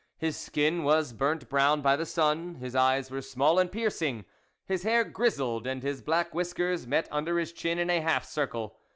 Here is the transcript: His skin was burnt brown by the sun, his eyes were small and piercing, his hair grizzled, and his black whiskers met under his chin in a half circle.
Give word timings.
His 0.17 0.35
skin 0.35 0.83
was 0.83 1.13
burnt 1.13 1.47
brown 1.47 1.83
by 1.83 1.95
the 1.95 2.07
sun, 2.07 2.55
his 2.55 2.75
eyes 2.75 3.11
were 3.11 3.21
small 3.21 3.59
and 3.59 3.71
piercing, 3.71 4.25
his 4.65 4.81
hair 4.81 5.03
grizzled, 5.03 5.67
and 5.67 5.83
his 5.83 6.01
black 6.01 6.33
whiskers 6.33 6.87
met 6.87 7.07
under 7.11 7.37
his 7.37 7.53
chin 7.53 7.77
in 7.77 7.91
a 7.91 8.01
half 8.01 8.25
circle. 8.25 8.79